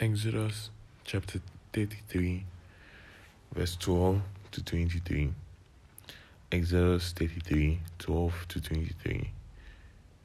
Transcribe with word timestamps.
Exodus 0.00 0.70
chapter 1.02 1.40
33, 1.72 2.44
verse 3.52 3.74
12 3.74 4.20
to 4.52 4.62
23. 4.62 5.32
Exodus 6.52 7.10
33, 7.10 7.80
12 7.98 8.46
to 8.46 8.60
23. 8.60 9.30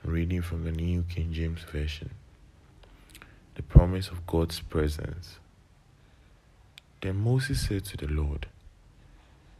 Reading 0.03 0.43
from 0.43 0.63
the 0.63 0.71
New 0.71 1.03
King 1.09 1.33
James 1.33 1.61
Version. 1.63 2.11
The 3.55 3.63
promise 3.63 4.09
of 4.09 4.27
God's 4.27 4.59
presence. 4.59 5.39
Then 7.01 7.15
Moses 7.15 7.65
said 7.67 7.83
to 7.85 7.97
the 7.97 8.13
Lord, 8.13 8.45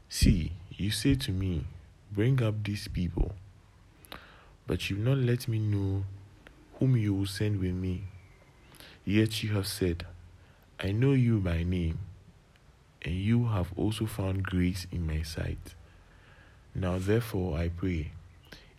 See, 0.10 0.52
you 0.70 0.92
say 0.92 1.16
to 1.16 1.32
me, 1.32 1.64
Bring 2.12 2.44
up 2.44 2.64
these 2.64 2.88
people, 2.88 3.34
but 4.68 4.92
you 4.92 4.98
will 4.98 5.16
not 5.16 5.18
let 5.18 5.48
me 5.48 5.58
know 5.58 6.04
whom 6.76 6.98
you 6.98 7.16
will 7.16 7.26
send 7.26 7.60
with 7.60 7.74
me. 7.74 8.04
Yet 9.06 9.44
you 9.44 9.50
have 9.54 9.68
said, 9.68 10.06
I 10.80 10.94
know 10.94 11.12
you 11.12 11.40
by 11.40 11.64
name, 11.64 12.00
and 13.02 13.14
you 13.14 13.48
have 13.48 13.68
also 13.76 14.06
found 14.06 14.44
grace 14.44 14.88
in 14.92 15.06
my 15.06 15.22
sight. 15.24 15.76
Now 16.74 17.00
therefore 17.00 17.58
I 17.58 17.68
pray, 17.68 18.12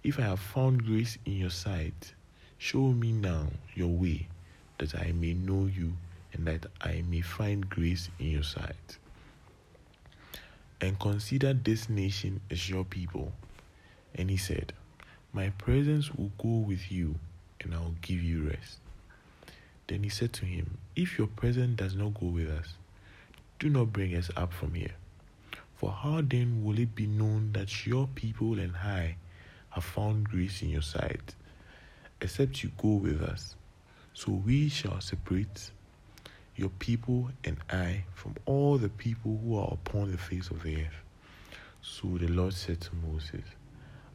if 0.02 0.18
I 0.18 0.23
have 0.23 0.41
found 0.41 0.84
grace 0.84 1.18
in 1.27 1.34
your 1.34 1.51
sight, 1.51 2.15
show 2.56 2.88
me 2.88 3.12
now 3.12 3.48
your 3.74 3.88
way, 3.88 4.29
that 4.79 4.95
I 4.95 5.12
may 5.12 5.34
know 5.34 5.66
you, 5.66 5.92
and 6.32 6.46
that 6.46 6.66
I 6.80 7.04
may 7.09 7.20
find 7.20 7.68
grace 7.68 8.09
in 8.18 8.30
your 8.30 8.43
sight. 8.43 8.98
And 10.80 10.98
consider 10.98 11.52
this 11.52 11.88
nation 11.88 12.41
as 12.51 12.68
your 12.68 12.84
people. 12.84 13.32
And 14.15 14.30
he 14.30 14.37
said, 14.37 14.73
My 15.32 15.51
presence 15.51 16.15
will 16.15 16.32
go 16.38 16.66
with 16.66 16.91
you, 16.91 17.15
and 17.60 17.74
I 17.74 17.79
will 17.79 17.95
give 18.01 18.23
you 18.23 18.48
rest. 18.48 18.79
Then 19.87 20.02
he 20.02 20.09
said 20.09 20.33
to 20.34 20.47
him, 20.47 20.79
If 20.97 21.19
your 21.19 21.27
presence 21.27 21.77
does 21.77 21.95
not 21.95 22.15
go 22.15 22.27
with 22.27 22.49
us, 22.49 22.74
do 23.59 23.68
not 23.68 23.93
bring 23.93 24.15
us 24.15 24.30
up 24.37 24.52
from 24.52 24.74
here. 24.74 24.95
For 25.77 25.90
how 25.90 26.23
then 26.23 26.65
will 26.65 26.79
it 26.79 26.95
be 26.95 27.07
known 27.07 27.52
that 27.52 27.87
your 27.87 28.09
people 28.15 28.59
and 28.59 28.74
I 28.77 29.16
have 29.71 29.85
found 29.85 30.30
grace 30.30 30.62
in 30.62 30.71
your 30.71 30.82
sight, 30.82 31.35
except 32.21 32.62
you 32.62 32.71
go 32.79 32.95
with 32.95 33.21
us? 33.21 33.57
So 34.15 34.32
we 34.32 34.68
shall 34.68 35.01
separate 35.01 35.71
your 36.57 36.71
people 36.79 37.30
and 37.45 37.59
I 37.68 38.05
from 38.15 38.37
all 38.46 38.79
the 38.79 38.88
people 38.88 39.38
who 39.45 39.59
are 39.59 39.73
upon 39.73 40.12
the 40.12 40.18
face 40.18 40.51
of 40.51 40.62
the 40.62 40.77
earth. 40.77 41.02
So 41.82 42.16
the 42.16 42.29
Lord 42.29 42.55
said 42.55 42.80
to 42.82 42.90
Moses, 43.07 43.45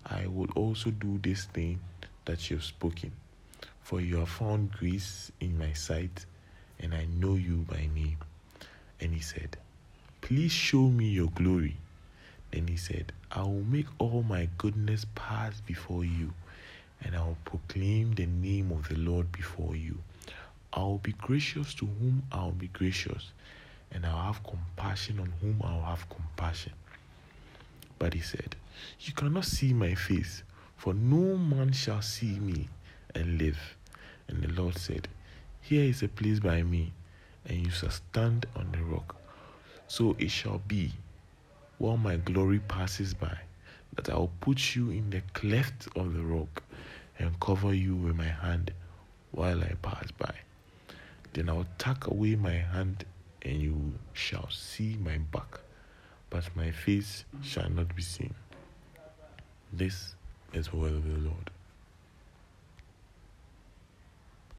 I 0.05 0.25
will 0.27 0.49
also 0.55 0.89
do 0.89 1.19
this 1.21 1.45
thing 1.45 1.79
that 2.25 2.49
you 2.49 2.55
have 2.55 2.65
spoken 2.65 3.11
for 3.89 3.99
you 3.99 4.17
have 4.17 4.29
found 4.29 4.71
grace 4.71 5.31
in 5.39 5.57
my 5.57 5.73
sight, 5.73 6.23
and 6.79 6.93
I 6.93 7.05
know 7.05 7.33
you 7.33 7.65
by 7.67 7.89
name. 7.95 8.19
And 9.01 9.11
he 9.15 9.19
said, 9.19 9.57
Please 10.21 10.51
show 10.51 10.89
me 10.89 11.05
your 11.05 11.29
glory. 11.29 11.75
Then 12.51 12.67
he 12.67 12.77
said, 12.77 13.11
I 13.31 13.41
will 13.41 13.63
make 13.63 13.87
all 13.97 14.21
my 14.21 14.47
goodness 14.59 15.07
pass 15.15 15.59
before 15.61 16.05
you, 16.05 16.31
and 17.01 17.15
I 17.15 17.21
will 17.21 17.37
proclaim 17.45 18.13
the 18.13 18.27
name 18.27 18.71
of 18.71 18.87
the 18.89 18.95
Lord 18.95 19.31
before 19.31 19.75
you. 19.75 19.97
I 20.71 20.81
will 20.81 20.99
be 20.99 21.13
gracious 21.13 21.73
to 21.73 21.87
whom 21.87 22.21
I 22.31 22.43
will 22.43 22.51
be 22.51 22.67
gracious, 22.67 23.31
and 23.91 24.05
I 24.05 24.13
will 24.13 24.33
have 24.33 24.43
compassion 24.43 25.19
on 25.19 25.33
whom 25.41 25.63
I 25.63 25.73
will 25.73 25.81
have 25.81 26.07
compassion. 26.09 26.73
But 27.97 28.13
he 28.13 28.21
said, 28.21 28.55
You 28.99 29.13
cannot 29.13 29.45
see 29.45 29.73
my 29.73 29.95
face, 29.95 30.43
for 30.77 30.93
no 30.93 31.37
man 31.37 31.71
shall 31.71 32.03
see 32.03 32.39
me 32.39 32.69
and 33.15 33.39
live. 33.39 33.57
And 34.29 34.43
the 34.43 34.61
Lord 34.61 34.77
said, 34.77 35.07
Here 35.59 35.83
is 35.83 36.03
a 36.03 36.07
place 36.07 36.39
by 36.39 36.61
me, 36.61 36.93
and 37.45 37.65
you 37.65 37.71
shall 37.71 37.89
stand 37.89 38.45
on 38.55 38.71
the 38.71 38.83
rock. 38.83 39.15
So 39.87 40.15
it 40.19 40.29
shall 40.29 40.61
be, 40.67 40.93
while 41.79 41.97
my 41.97 42.17
glory 42.17 42.59
passes 42.59 43.15
by, 43.15 43.37
that 43.95 44.09
I 44.09 44.15
will 44.15 44.31
put 44.39 44.75
you 44.75 44.91
in 44.91 45.09
the 45.09 45.21
cleft 45.33 45.87
of 45.95 46.13
the 46.13 46.21
rock 46.21 46.61
and 47.17 47.39
cover 47.39 47.73
you 47.73 47.95
with 47.95 48.15
my 48.15 48.23
hand 48.27 48.71
while 49.31 49.61
I 49.61 49.73
pass 49.81 50.11
by. 50.11 50.33
Then 51.33 51.49
I 51.49 51.53
will 51.53 51.67
tuck 51.79 52.05
away 52.07 52.35
my 52.35 52.53
hand, 52.53 53.05
and 53.41 53.59
you 53.59 53.93
shall 54.13 54.49
see 54.51 54.95
my 55.03 55.17
back, 55.17 55.59
but 56.29 56.55
my 56.55 56.69
face 56.69 57.25
shall 57.41 57.69
not 57.69 57.95
be 57.95 58.03
seen. 58.03 58.35
This 59.73 60.13
is 60.53 60.67
the 60.67 60.77
word 60.77 60.93
of 60.93 61.03
the 61.03 61.19
Lord. 61.19 61.49